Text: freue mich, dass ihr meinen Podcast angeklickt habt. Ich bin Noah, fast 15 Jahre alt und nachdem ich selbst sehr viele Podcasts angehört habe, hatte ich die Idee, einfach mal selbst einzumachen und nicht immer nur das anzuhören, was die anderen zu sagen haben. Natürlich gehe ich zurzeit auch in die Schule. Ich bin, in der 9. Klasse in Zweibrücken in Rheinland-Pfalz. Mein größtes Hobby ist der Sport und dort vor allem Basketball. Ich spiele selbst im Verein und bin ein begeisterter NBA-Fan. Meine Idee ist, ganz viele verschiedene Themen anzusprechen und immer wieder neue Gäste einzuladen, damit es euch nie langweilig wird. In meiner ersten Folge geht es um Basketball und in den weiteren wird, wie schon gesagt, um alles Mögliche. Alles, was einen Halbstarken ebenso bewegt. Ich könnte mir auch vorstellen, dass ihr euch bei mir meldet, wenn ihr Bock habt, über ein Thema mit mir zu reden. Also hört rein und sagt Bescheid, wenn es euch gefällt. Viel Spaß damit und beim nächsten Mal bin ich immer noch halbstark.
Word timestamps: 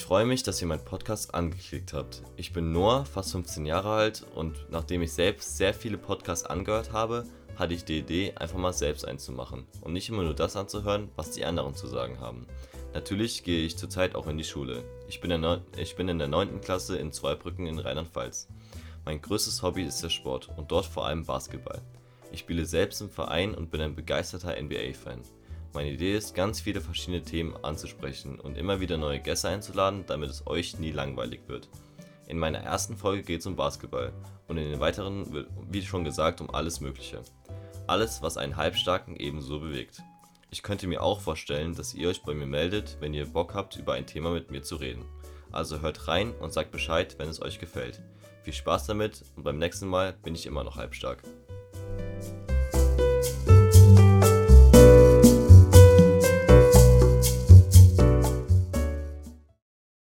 freue 0.00 0.24
mich, 0.24 0.42
dass 0.42 0.62
ihr 0.62 0.68
meinen 0.68 0.84
Podcast 0.84 1.34
angeklickt 1.34 1.92
habt. 1.92 2.22
Ich 2.36 2.54
bin 2.54 2.72
Noah, 2.72 3.04
fast 3.04 3.32
15 3.32 3.66
Jahre 3.66 3.90
alt 3.90 4.24
und 4.34 4.64
nachdem 4.70 5.02
ich 5.02 5.12
selbst 5.12 5.58
sehr 5.58 5.74
viele 5.74 5.98
Podcasts 5.98 6.46
angehört 6.46 6.92
habe, 6.92 7.26
hatte 7.56 7.74
ich 7.74 7.84
die 7.84 7.98
Idee, 7.98 8.32
einfach 8.36 8.56
mal 8.56 8.72
selbst 8.72 9.06
einzumachen 9.06 9.66
und 9.82 9.92
nicht 9.92 10.08
immer 10.08 10.22
nur 10.22 10.32
das 10.32 10.56
anzuhören, 10.56 11.10
was 11.16 11.32
die 11.32 11.44
anderen 11.44 11.74
zu 11.74 11.86
sagen 11.88 12.20
haben. 12.20 12.46
Natürlich 12.94 13.44
gehe 13.44 13.66
ich 13.66 13.76
zurzeit 13.76 14.14
auch 14.14 14.28
in 14.28 14.38
die 14.38 14.44
Schule. 14.44 14.82
Ich 15.08 15.20
bin, 15.20 15.30
in 15.30 16.18
der 16.18 16.28
9. 16.28 16.62
Klasse 16.62 16.96
in 16.96 17.12
Zweibrücken 17.12 17.66
in 17.66 17.78
Rheinland-Pfalz. 17.78 18.48
Mein 19.04 19.20
größtes 19.20 19.62
Hobby 19.62 19.82
ist 19.82 20.02
der 20.02 20.10
Sport 20.10 20.48
und 20.56 20.70
dort 20.70 20.86
vor 20.86 21.06
allem 21.06 21.26
Basketball. 21.26 21.82
Ich 22.30 22.40
spiele 22.40 22.64
selbst 22.64 23.02
im 23.02 23.10
Verein 23.10 23.54
und 23.54 23.70
bin 23.70 23.82
ein 23.82 23.94
begeisterter 23.94 24.56
NBA-Fan. 24.58 25.20
Meine 25.74 25.90
Idee 25.90 26.14
ist, 26.16 26.34
ganz 26.34 26.60
viele 26.60 26.82
verschiedene 26.82 27.22
Themen 27.22 27.56
anzusprechen 27.62 28.38
und 28.38 28.58
immer 28.58 28.80
wieder 28.80 28.98
neue 28.98 29.20
Gäste 29.20 29.48
einzuladen, 29.48 30.04
damit 30.06 30.28
es 30.28 30.46
euch 30.46 30.78
nie 30.78 30.90
langweilig 30.90 31.40
wird. 31.46 31.68
In 32.26 32.38
meiner 32.38 32.58
ersten 32.58 32.96
Folge 32.96 33.22
geht 33.22 33.40
es 33.40 33.46
um 33.46 33.56
Basketball 33.56 34.12
und 34.48 34.58
in 34.58 34.70
den 34.70 34.80
weiteren 34.80 35.32
wird, 35.32 35.48
wie 35.70 35.82
schon 35.82 36.04
gesagt, 36.04 36.42
um 36.42 36.50
alles 36.50 36.80
Mögliche. 36.80 37.22
Alles, 37.86 38.20
was 38.20 38.36
einen 38.36 38.56
Halbstarken 38.56 39.16
ebenso 39.16 39.60
bewegt. 39.60 40.02
Ich 40.50 40.62
könnte 40.62 40.86
mir 40.86 41.02
auch 41.02 41.20
vorstellen, 41.20 41.74
dass 41.74 41.94
ihr 41.94 42.10
euch 42.10 42.22
bei 42.22 42.34
mir 42.34 42.46
meldet, 42.46 42.98
wenn 43.00 43.14
ihr 43.14 43.24
Bock 43.24 43.54
habt, 43.54 43.76
über 43.76 43.94
ein 43.94 44.06
Thema 44.06 44.30
mit 44.30 44.50
mir 44.50 44.62
zu 44.62 44.76
reden. 44.76 45.06
Also 45.50 45.80
hört 45.80 46.06
rein 46.08 46.34
und 46.34 46.52
sagt 46.52 46.70
Bescheid, 46.70 47.16
wenn 47.18 47.28
es 47.28 47.40
euch 47.40 47.58
gefällt. 47.58 48.02
Viel 48.42 48.52
Spaß 48.52 48.86
damit 48.86 49.24
und 49.36 49.44
beim 49.44 49.58
nächsten 49.58 49.88
Mal 49.88 50.12
bin 50.12 50.34
ich 50.34 50.44
immer 50.44 50.64
noch 50.64 50.76
halbstark. 50.76 51.22